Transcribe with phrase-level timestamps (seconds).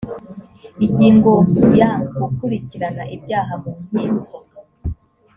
[0.85, 1.33] ingingo
[1.79, 1.89] ya
[2.21, 4.21] gukurikirana ibyaha mu nkiko